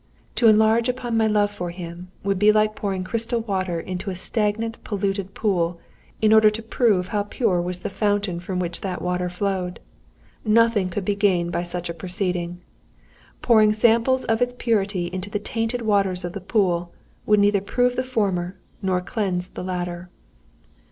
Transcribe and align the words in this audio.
"To 0.33 0.47
enlarge 0.47 0.89
upon 0.89 1.15
my 1.15 1.27
love 1.27 1.51
for 1.51 1.69
him, 1.69 2.09
would 2.23 2.39
be 2.39 2.51
like 2.51 2.75
pouring 2.75 3.03
crystal 3.03 3.41
water 3.41 3.79
into 3.79 4.09
a 4.09 4.15
stagnant 4.15 4.83
polluted 4.83 5.35
pool, 5.35 5.79
in 6.23 6.33
order 6.33 6.49
to 6.49 6.63
prove 6.63 7.09
how 7.09 7.21
pure 7.21 7.61
was 7.61 7.81
the 7.81 7.89
fountain 7.91 8.39
from 8.39 8.57
which 8.57 8.81
that 8.81 8.99
water 8.99 9.29
flowed. 9.29 9.79
Nothing 10.43 10.89
could 10.89 11.05
be 11.05 11.13
gained 11.15 11.51
by 11.51 11.61
such 11.61 11.87
a 11.87 11.93
proceeding. 11.93 12.61
Pouring 13.43 13.73
samples 13.73 14.25
of 14.25 14.41
its 14.41 14.55
purity 14.57 15.05
into 15.05 15.29
the 15.29 15.37
tainted 15.37 15.83
waters 15.83 16.25
of 16.25 16.33
the 16.33 16.41
pool, 16.41 16.91
would 17.27 17.39
neither 17.39 17.61
prove 17.61 17.95
the 17.95 18.01
former, 18.01 18.57
nor 18.81 19.01
cleanse 19.01 19.49
the 19.49 19.63
latter. 19.63 20.09